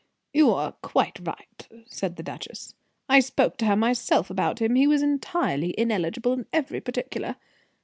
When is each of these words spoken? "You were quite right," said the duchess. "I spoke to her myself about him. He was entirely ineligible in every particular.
"You 0.33 0.47
were 0.47 0.73
quite 0.81 1.19
right," 1.21 1.67
said 1.85 2.15
the 2.15 2.23
duchess. 2.23 2.73
"I 3.07 3.19
spoke 3.19 3.57
to 3.57 3.65
her 3.65 3.75
myself 3.75 4.31
about 4.31 4.59
him. 4.59 4.73
He 4.73 4.87
was 4.87 5.03
entirely 5.03 5.75
ineligible 5.79 6.33
in 6.33 6.47
every 6.51 6.81
particular. 6.81 7.35